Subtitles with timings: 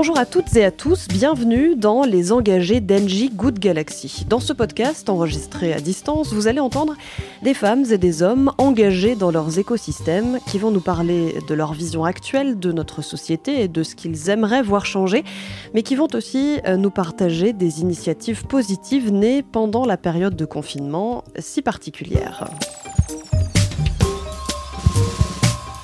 [0.00, 4.24] Bonjour à toutes et à tous, bienvenue dans Les engagés d'Engie Good Galaxy.
[4.28, 6.94] Dans ce podcast enregistré à distance, vous allez entendre
[7.42, 11.72] des femmes et des hommes engagés dans leurs écosystèmes qui vont nous parler de leur
[11.72, 15.24] vision actuelle de notre société et de ce qu'ils aimeraient voir changer,
[15.74, 20.44] mais qui vont aussi euh, nous partager des initiatives positives nées pendant la période de
[20.44, 22.48] confinement si particulière.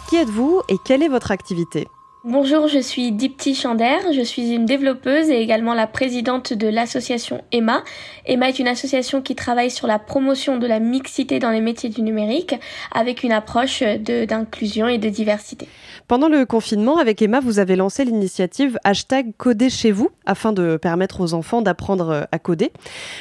[0.09, 1.89] Qui êtes-vous et quelle est votre activité?
[2.27, 7.45] Bonjour, je suis Dipti Chander, je suis une développeuse et également la présidente de l'association
[7.53, 7.85] EMA.
[8.27, 11.91] EMA est une association qui travaille sur la promotion de la mixité dans les métiers
[11.91, 12.55] du numérique
[12.95, 15.68] avec une approche d'inclusion et de diversité.
[16.09, 20.79] Pendant le confinement, avec Emma, vous avez lancé l'initiative hashtag coder chez vous afin de
[20.79, 22.73] permettre aux enfants d'apprendre à coder.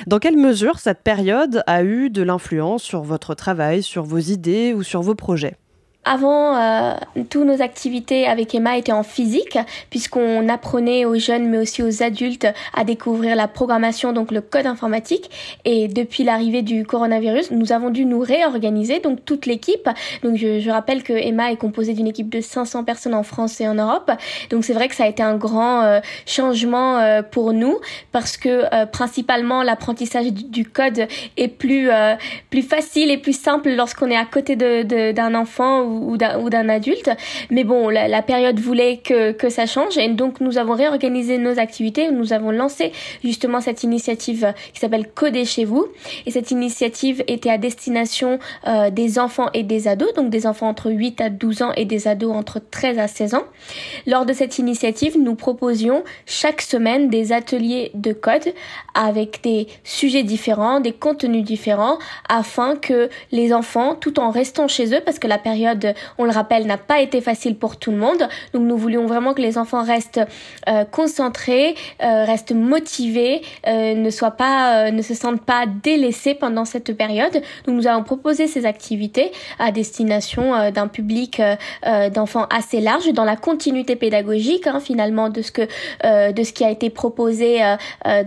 [0.08, 4.74] Dans quelle mesure cette période a eu de l'influence sur votre travail, sur vos idées
[4.74, 5.58] ou sur vos projets?
[6.06, 6.96] Avant, euh,
[7.30, 9.58] toutes nos activités avec Emma étaient en physique,
[9.90, 14.66] puisqu'on apprenait aux jeunes, mais aussi aux adultes, à découvrir la programmation, donc le code
[14.66, 15.30] informatique.
[15.66, 19.90] Et depuis l'arrivée du coronavirus, nous avons dû nous réorganiser, donc toute l'équipe.
[20.24, 23.62] Donc je, je, rappelle que Emma est composée d'une équipe de 500 personnes en France
[23.62, 24.12] et en Europe.
[24.50, 27.80] Donc c'est vrai que ça a été un grand euh, changement euh, pour nous,
[28.12, 31.90] parce que euh, principalement l'apprentissage du, code est plus
[32.50, 36.70] plus facile et plus simple lorsqu'on est à côté d'un de, d'un enfant ou, d'un
[36.70, 37.10] adulte.
[37.50, 41.60] Mais bon, la, période voulait que, que ça change et donc nous avons réorganisé nos
[41.60, 42.12] activités.
[42.12, 42.92] Nous avons lancé
[43.24, 45.88] justement cette initiative qui s'appelle Coder chez vous.
[46.26, 50.68] Et cette initiative était à destination euh, des enfants et des ados, donc des enfants
[50.68, 53.44] entre 8 à 12 ans et des ados entre 13 à 16 ans.
[54.08, 58.54] Lors de cette initiative, nous proposions chaque semaine des ateliers de code
[58.94, 61.98] avec des sujets différents, des contenus différents,
[62.30, 65.83] afin que les enfants, tout en restant chez eux, parce que la période
[66.18, 68.28] on le rappelle, n'a pas été facile pour tout le monde.
[68.54, 70.22] Donc nous voulions vraiment que les enfants restent
[70.68, 76.66] euh, concentrés, euh, restent motivés, euh, ne soient pas, ne se sentent pas délaissés pendant
[76.66, 77.34] cette période.
[77.66, 81.42] Donc nous avons proposé ces activités à destination d'un public
[82.14, 85.64] d'enfants assez large, dans la continuité pédagogique hein, finalement de ce que
[86.32, 87.60] de ce qui a été proposé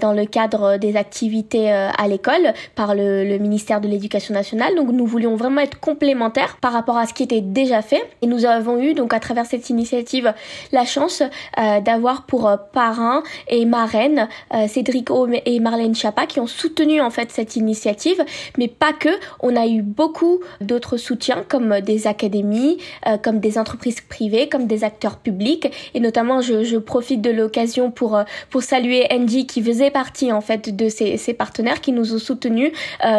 [0.00, 4.74] dans le cadre des activités à l'école par le, le ministère de l'Éducation nationale.
[4.76, 8.02] Donc nous voulions vraiment être complémentaires par rapport à ce qui était déjà fait.
[8.22, 10.32] Et nous avons eu donc à travers cette initiative
[10.72, 11.22] la chance
[11.58, 16.46] euh, d'avoir pour euh, parrain et marraine euh, Cédric Aume et Marlène Chapa qui ont
[16.46, 18.24] soutenu en fait cette initiative,
[18.58, 19.08] mais pas que.
[19.40, 22.78] On a eu beaucoup d'autres soutiens comme des académies,
[23.22, 27.90] comme des entreprises privées, comme des acteurs publics et notamment je, je profite de l'occasion
[27.90, 28.18] pour
[28.50, 32.18] pour saluer Andy qui faisait partie en fait de ces, ces partenaires qui nous ont
[32.18, 32.72] soutenus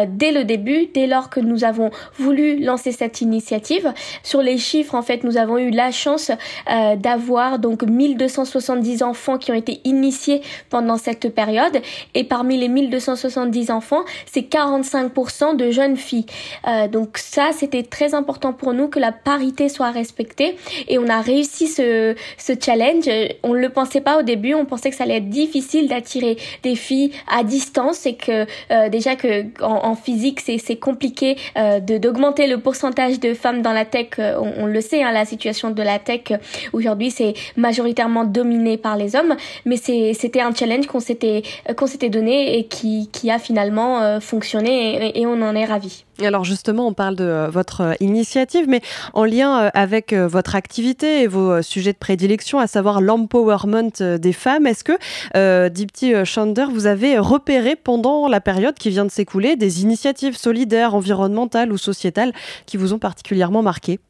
[0.08, 3.92] dès le début, dès lors que nous avons voulu lancer cette initiative.
[4.22, 6.30] Sur les chiffres, en fait, nous avons eu la chance
[6.70, 11.80] euh, d'avoir donc 1270 enfants qui ont été initiés pendant cette période.
[12.14, 16.26] Et parmi les 1270 enfants, c'est 45% de jeunes filles.
[16.66, 20.56] Euh, donc ça, c'était très important pour nous que la parité soit respectée.
[20.88, 23.08] Et on a réussi ce, ce challenge.
[23.42, 24.54] On ne le pensait pas au début.
[24.54, 28.88] On pensait que ça allait être difficile d'attirer des filles à distance et que euh,
[28.88, 34.07] déjà que en, physique, c'est compliqué de d'augmenter le pourcentage de femmes dans la tech
[34.18, 36.32] on, le sait, hein, la situation de la tech
[36.72, 41.42] aujourd'hui, c'est majoritairement dominé par les hommes, mais c'était un challenge qu'on s'était
[41.76, 46.04] qu'on s'était donné et qui, a finalement euh, fonctionné et, on en est ravis.
[46.20, 48.80] Alors justement, on parle de euh, votre euh, initiative, mais
[49.12, 54.66] en lien avec votre activité et vos sujets de prédilection, à savoir l'empowerment des femmes,
[54.66, 54.98] est-ce que,
[55.36, 60.36] euh, Dipti Chander, vous avez repéré pendant la période qui vient de s'écouler des initiatives
[60.36, 62.32] solidaires, environnementales ou sociétales
[62.66, 64.00] qui vous ont particulièrement marqué?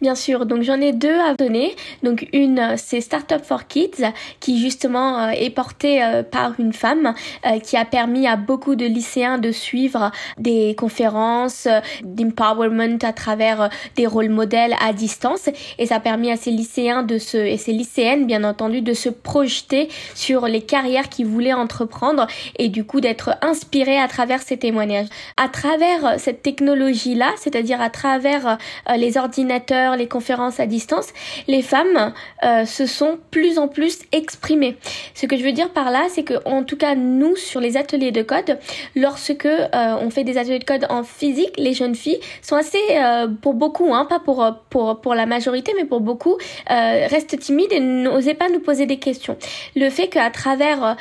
[0.00, 1.74] Bien sûr, donc j'en ai deux à donner.
[2.02, 4.04] Donc une, c'est Startup for Kids,
[4.40, 7.14] qui justement euh, est portée euh, par une femme,
[7.46, 11.68] euh, qui a permis à beaucoup de lycéens de suivre des conférences
[12.02, 15.48] d'empowerment à travers des rôles modèles à distance.
[15.78, 18.92] Et ça a permis à ces lycéens de se, et ces lycéennes bien entendu, de
[18.92, 22.26] se projeter sur les carrières qu'ils voulaient entreprendre
[22.58, 25.08] et du coup d'être inspirés à travers ces témoignages.
[25.36, 28.58] À travers cette technologie-là, c'est-à-dire à travers
[28.96, 29.55] les ordinateurs
[29.96, 31.08] les conférences à distance,
[31.46, 32.12] les femmes
[32.44, 34.76] euh, se sont plus en plus exprimées.
[35.14, 37.76] Ce que je veux dire par là, c'est que en tout cas nous sur les
[37.76, 38.58] ateliers de code,
[38.94, 39.68] lorsque euh,
[40.00, 43.54] on fait des ateliers de code en physique, les jeunes filles sont assez, euh, pour
[43.54, 46.36] beaucoup, hein, pas pour pour pour la majorité, mais pour beaucoup,
[46.68, 49.36] restent timides et n'osaient pas nous poser des questions.
[49.74, 50.96] Le fait qu'à travers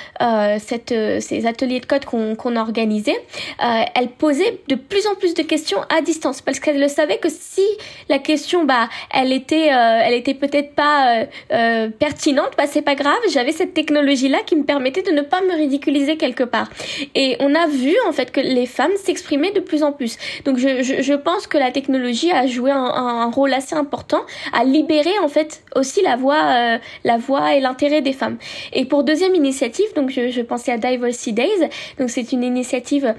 [0.59, 3.19] cette ces ateliers de code qu'on qu'on organisait,
[3.59, 7.29] elles posaient de plus en plus de questions à distance parce qu'elles le savaient que
[7.29, 7.65] si
[8.09, 12.81] la question bah, elle était, euh, elle était peut-être pas euh, euh, pertinente, bah c'est
[12.81, 13.18] pas grave.
[13.31, 16.69] J'avais cette technologie là qui me permettait de ne pas me ridiculiser quelque part.
[17.15, 20.18] Et on a vu en fait que les femmes s'exprimaient de plus en plus.
[20.45, 24.21] Donc je, je, pense que la technologie a joué un, un, rôle assez important
[24.53, 28.38] à libérer en fait aussi la voix, la voix et l'intérêt des femmes.
[28.74, 31.69] Et pour deuxième initiative, donc je, je pensais à Diversity Days.
[31.98, 33.15] Donc c'est une initiative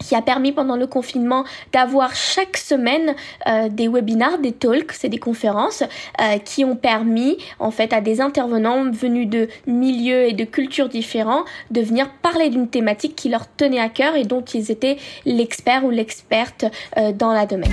[0.00, 3.14] qui a permis pendant le confinement d'avoir chaque semaine
[3.46, 5.82] euh, des webinars, des talks, c'est des conférences
[6.20, 10.88] euh, qui ont permis en fait à des intervenants venus de milieux et de cultures
[10.88, 14.96] différents de venir parler d'une thématique qui leur tenait à cœur et dont ils étaient
[15.24, 16.64] l'expert ou l'experte
[16.96, 17.70] euh, dans la domaine.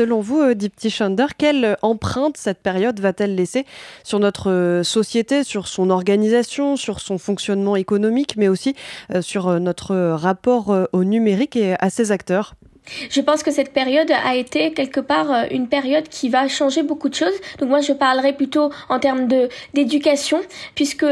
[0.00, 3.66] Selon vous, euh, Dipti Shander, quelle empreinte cette période va-t-elle laisser
[4.02, 8.74] sur notre euh, société, sur son organisation, sur son fonctionnement économique, mais aussi
[9.14, 12.54] euh, sur notre rapport au numérique et à ses acteurs?
[13.10, 17.10] Je pense que cette période a été quelque part une période qui va changer beaucoup
[17.10, 17.38] de choses.
[17.58, 19.28] Donc moi, je parlerai plutôt en termes
[19.74, 20.40] d'éducation,
[20.74, 21.04] puisque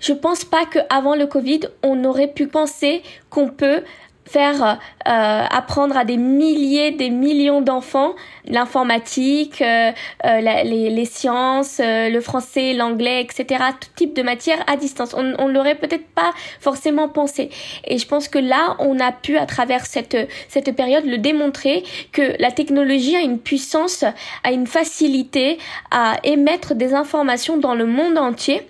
[0.00, 3.80] je pense pas qu'avant le Covid, on aurait pu penser qu'on peut
[4.24, 8.14] faire euh, apprendre à des milliers, des millions d'enfants
[8.46, 9.90] l'informatique, euh,
[10.26, 13.64] euh, les, les, sciences, le français, l'anglais, etc.
[13.80, 15.14] Tout type de matière à distance.
[15.16, 17.50] On, on l'aurait peut-être pas forcément pensé.
[17.86, 20.16] Et je pense que là, on a pu à travers cette
[20.48, 24.04] cette période le démontrer que la technologie a une puissance,
[24.42, 25.58] a une facilité
[25.90, 28.62] à émettre des informations dans le monde entier.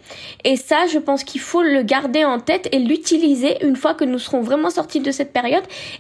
[0.45, 4.05] Et ça, je pense qu'il faut le garder en tête et l'utiliser une fois que
[4.05, 5.44] nous serons vraiment sortis de cette période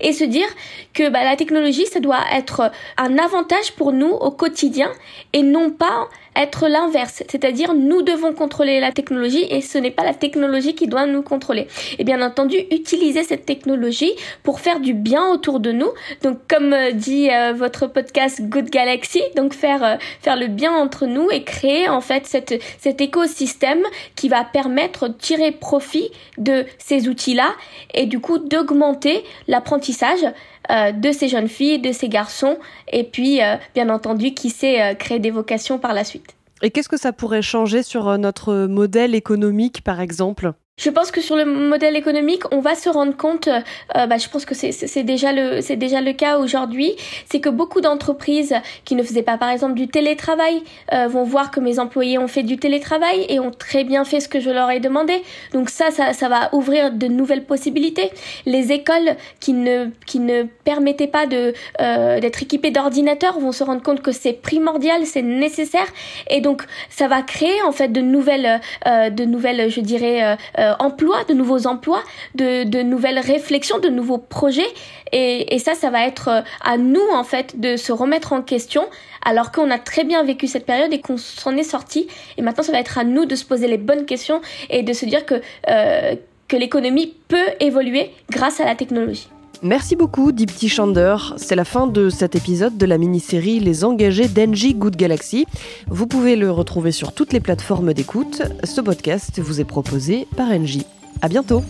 [0.00, 0.46] et se dire
[0.92, 4.90] que bah, la technologie, ça doit être un avantage pour nous au quotidien
[5.32, 7.22] et non pas être l'inverse.
[7.28, 11.22] C'est-à-dire, nous devons contrôler la technologie et ce n'est pas la technologie qui doit nous
[11.22, 11.68] contrôler.
[11.98, 14.12] Et bien entendu, utiliser cette technologie
[14.42, 15.90] pour faire du bien autour de nous.
[16.22, 20.72] Donc, comme euh, dit euh, votre podcast Good Galaxy, donc faire, euh, faire le bien
[20.72, 23.82] entre nous et créer en fait cette, cet écosystème
[24.16, 27.54] qui va permettre de tirer profit de ces outils-là
[27.94, 30.24] et du coup d'augmenter l'apprentissage
[30.70, 32.58] euh, de ces jeunes filles, de ces garçons,
[32.90, 36.34] et puis euh, bien entendu qui sait euh, créer des vocations par la suite.
[36.62, 40.52] Et qu'est-ce que ça pourrait changer sur notre modèle économique, par exemple?
[40.76, 44.28] Je pense que sur le modèle économique, on va se rendre compte, euh, bah, je
[44.28, 46.94] pense que c'est déjà le c'est déjà le cas aujourd'hui,
[47.30, 48.54] c'est que beaucoup d'entreprises
[48.84, 50.62] qui ne faisaient pas par exemple du télétravail
[50.92, 54.18] euh, vont voir que mes employés ont fait du télétravail et ont très bien fait
[54.18, 55.22] ce que je leur ai demandé.
[55.52, 58.10] Donc ça, ça, ça va ouvrir de nouvelles possibilités.
[58.44, 63.62] Les écoles qui ne qui ne permettaient pas de euh, d'être équipées d'ordinateurs vont se
[63.62, 65.86] rendre compte que c'est primordial, c'est nécessaire
[66.28, 70.74] et donc ça va créer en fait de nouvelles euh, de nouvelles, je dirais euh,
[70.78, 72.02] emplois, de nouveaux emplois,
[72.34, 74.66] de, de, nouvelles réflexions, de nouveaux projets.
[75.12, 78.42] Et, et, ça, ça va être euh, à nous, en fait, de se remettre en
[78.42, 78.84] question,
[79.24, 82.08] alors qu'on a très bien vécu cette période et qu'on s'en est sorti.
[82.36, 84.40] Et maintenant, ça va être à nous de se poser les bonnes questions
[84.70, 86.16] et de se dire que, euh,
[86.48, 89.28] que l'économie peut évoluer grâce à la technologie.
[89.62, 91.16] Merci beaucoup, Dipti Chander.
[91.36, 95.46] C'est la fin de cet épisode de la mini-série Les engagés d'Engie Good Galaxy.
[95.88, 98.42] Vous pouvez le retrouver sur toutes les plateformes d'écoute.
[98.62, 100.86] Ce podcast vous est proposé par Engie.
[101.22, 101.62] À bientôt!